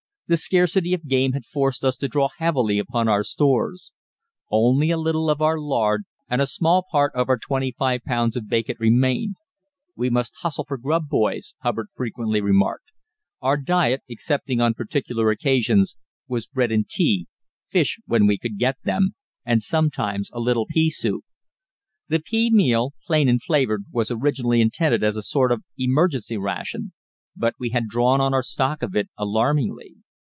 The 0.27 0.37
scarcity 0.37 0.93
of 0.93 1.09
game 1.09 1.33
had 1.33 1.43
forced 1.43 1.83
us 1.83 1.97
to 1.97 2.07
draw 2.07 2.29
heavily 2.37 2.79
upon 2.79 3.09
our 3.09 3.21
stores. 3.21 3.91
Only 4.49 4.89
a 4.89 4.95
little 4.95 5.29
of 5.29 5.41
our 5.41 5.59
lard 5.59 6.03
and 6.29 6.41
a 6.41 6.45
small 6.47 6.85
part 6.89 7.11
of 7.15 7.27
our 7.27 7.37
twenty 7.37 7.75
five 7.77 8.03
pounds 8.05 8.37
of 8.37 8.47
bacon 8.47 8.77
remained. 8.79 9.35
"We 9.93 10.09
must 10.09 10.37
hustle 10.37 10.63
for 10.63 10.77
grub, 10.77 11.09
boys," 11.09 11.55
Hubbard 11.63 11.87
frequently 11.95 12.39
remarked. 12.39 12.93
Our 13.41 13.57
diet, 13.57 14.03
excepting 14.09 14.61
on 14.61 14.73
particular 14.73 15.31
occasions, 15.31 15.97
was 16.29 16.47
bread 16.47 16.71
and 16.71 16.87
tea, 16.87 17.27
fish 17.69 17.99
when 18.05 18.25
we 18.25 18.37
could 18.37 18.57
get 18.57 18.77
them, 18.85 19.15
and 19.45 19.61
sometimes 19.61 20.29
a 20.31 20.39
little 20.39 20.65
pea 20.65 20.89
soup. 20.91 21.25
The 22.07 22.21
pea 22.21 22.49
meal, 22.49 22.93
plain 23.05 23.27
and 23.27 23.43
flavoured, 23.43 23.83
was 23.91 24.09
originally 24.09 24.61
intended 24.61 25.03
as 25.03 25.17
a 25.17 25.23
sort 25.23 25.51
of 25.51 25.63
emergency 25.77 26.37
ration, 26.37 26.93
but 27.35 27.55
we 27.59 27.71
had 27.71 27.89
drawn 27.89 28.21
on 28.21 28.33
our 28.33 28.43
stock 28.43 28.81
of 28.81 28.95
it 28.95 29.09
alarmingly. 29.17 29.95